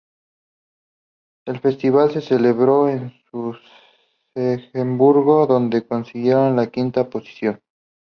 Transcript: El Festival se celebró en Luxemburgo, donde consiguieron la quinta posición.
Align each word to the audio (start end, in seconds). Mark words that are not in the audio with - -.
El 1.45 1.59
Festival 1.59 2.09
se 2.11 2.21
celebró 2.21 2.89
en 2.89 3.13
Luxemburgo, 4.33 5.45
donde 5.45 5.85
consiguieron 5.85 6.55
la 6.55 6.65
quinta 6.71 7.07
posición. 7.07 7.61